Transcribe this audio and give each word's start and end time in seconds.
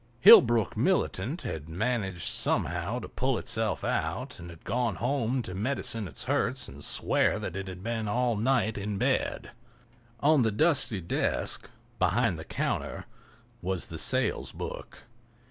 Hillbrook 0.19 0.75
militant 0.75 1.43
had 1.43 1.69
managed 1.69 2.23
somehow 2.23 2.97
to 2.97 3.07
pull 3.07 3.37
itself 3.37 3.83
out 3.83 4.39
and 4.39 4.49
had 4.49 4.63
gone 4.63 4.95
home 4.95 5.43
to 5.43 5.53
medicine 5.53 6.07
its 6.07 6.23
hurts 6.23 6.67
and 6.67 6.83
swear 6.83 7.37
that 7.37 7.55
it 7.55 7.67
had 7.67 7.83
been 7.83 8.07
all 8.07 8.35
night 8.35 8.79
in 8.79 8.97
bed. 8.97 9.51
On 10.19 10.41
the 10.41 10.51
dusty 10.51 11.01
desk, 11.01 11.69
behind 11.99 12.39
the 12.39 12.43
counter, 12.45 13.05
was 13.61 13.85
the 13.89 13.99
sales 13.99 14.51
book. 14.51 15.03